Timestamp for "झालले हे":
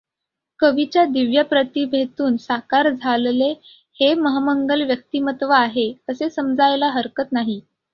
2.91-4.13